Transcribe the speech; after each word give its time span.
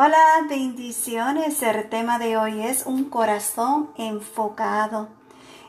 Hola, 0.00 0.46
bendiciones. 0.48 1.60
El 1.60 1.88
tema 1.88 2.20
de 2.20 2.36
hoy 2.36 2.62
es 2.62 2.86
un 2.86 3.06
corazón 3.06 3.90
enfocado. 3.96 5.08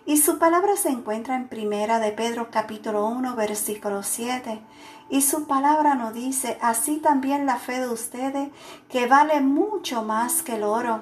Y 0.05 0.17
su 0.17 0.37
palabra 0.37 0.75
se 0.77 0.89
encuentra 0.89 1.35
en 1.35 1.47
Primera 1.47 1.97
de 1.97 2.11
Pedro 2.11 2.49
capítulo 2.51 3.07
1 3.07 3.35
versículo 3.35 4.03
7. 4.03 4.61
Y 5.09 5.23
su 5.23 5.47
palabra 5.47 5.95
nos 5.95 6.13
dice, 6.13 6.59
así 6.61 6.97
también 6.97 7.47
la 7.47 7.55
fe 7.55 7.79
de 7.79 7.89
ustedes, 7.89 8.49
que 8.87 9.07
vale 9.07 9.41
mucho 9.41 10.03
más 10.03 10.43
que 10.43 10.57
el 10.57 10.63
oro. 10.63 11.01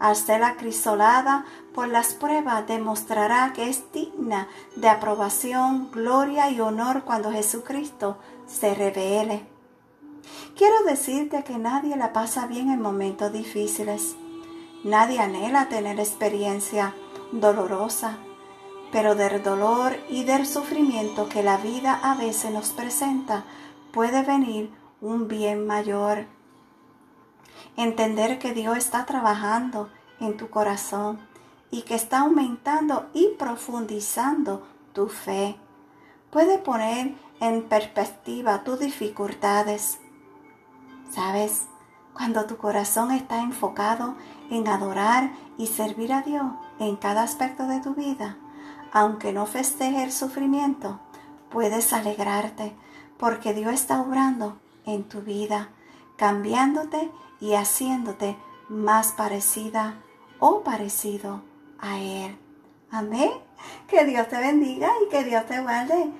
Al 0.00 0.16
ser 0.16 0.42
acrisolada 0.42 1.44
por 1.74 1.88
las 1.88 2.14
pruebas, 2.14 2.66
demostrará 2.66 3.52
que 3.52 3.68
es 3.68 3.92
digna 3.92 4.48
de 4.76 4.88
aprobación, 4.88 5.90
gloria 5.90 6.48
y 6.48 6.58
honor 6.62 7.02
cuando 7.04 7.32
Jesucristo 7.32 8.16
se 8.46 8.74
revele. 8.74 9.51
Quiero 10.56 10.82
decirte 10.84 11.44
que 11.44 11.58
nadie 11.58 11.96
la 11.96 12.12
pasa 12.12 12.46
bien 12.46 12.70
en 12.70 12.80
momentos 12.80 13.32
difíciles. 13.32 14.16
Nadie 14.84 15.20
anhela 15.20 15.68
tener 15.68 15.98
experiencia 15.98 16.94
dolorosa, 17.32 18.18
pero 18.90 19.14
del 19.14 19.42
dolor 19.42 19.96
y 20.10 20.24
del 20.24 20.46
sufrimiento 20.46 21.28
que 21.28 21.42
la 21.42 21.56
vida 21.56 21.98
a 22.02 22.14
veces 22.14 22.50
nos 22.50 22.70
presenta 22.70 23.44
puede 23.92 24.22
venir 24.22 24.70
un 25.00 25.28
bien 25.28 25.66
mayor. 25.66 26.26
Entender 27.76 28.38
que 28.38 28.52
Dios 28.52 28.76
está 28.76 29.06
trabajando 29.06 29.88
en 30.20 30.36
tu 30.36 30.50
corazón 30.50 31.18
y 31.70 31.82
que 31.82 31.94
está 31.94 32.20
aumentando 32.20 33.08
y 33.14 33.28
profundizando 33.38 34.66
tu 34.92 35.08
fe. 35.08 35.56
Puede 36.30 36.58
poner 36.58 37.14
en 37.40 37.62
perspectiva 37.62 38.62
tus 38.62 38.78
dificultades 38.78 39.98
¿Sabes? 41.12 41.66
Cuando 42.14 42.46
tu 42.46 42.56
corazón 42.56 43.10
está 43.10 43.42
enfocado 43.42 44.14
en 44.50 44.66
adorar 44.68 45.30
y 45.58 45.66
servir 45.66 46.12
a 46.12 46.22
Dios 46.22 46.44
en 46.78 46.96
cada 46.96 47.22
aspecto 47.22 47.66
de 47.66 47.80
tu 47.80 47.94
vida, 47.94 48.36
aunque 48.92 49.32
no 49.32 49.46
festeje 49.46 50.04
el 50.04 50.12
sufrimiento, 50.12 51.00
puedes 51.50 51.92
alegrarte 51.92 52.74
porque 53.18 53.52
Dios 53.52 53.72
está 53.72 54.00
obrando 54.00 54.58
en 54.86 55.04
tu 55.04 55.20
vida, 55.20 55.68
cambiándote 56.16 57.10
y 57.40 57.54
haciéndote 57.54 58.36
más 58.68 59.12
parecida 59.12 59.94
o 60.38 60.62
parecido 60.62 61.42
a 61.78 61.98
Él. 61.98 62.38
Amén. 62.90 63.30
Que 63.86 64.04
Dios 64.04 64.28
te 64.28 64.38
bendiga 64.38 64.90
y 65.04 65.08
que 65.10 65.24
Dios 65.24 65.46
te 65.46 65.60
guarde. 65.60 66.10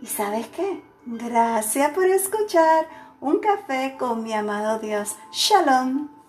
¿Y 0.00 0.06
sabes 0.06 0.48
qué? 0.48 0.82
Gracias 1.06 1.90
por 1.90 2.06
escuchar 2.06 3.01
un 3.22 3.38
café 3.38 3.96
con 3.98 4.24
mi 4.24 4.32
amado 4.32 4.80
Dios. 4.80 5.16
Shalom. 5.30 6.21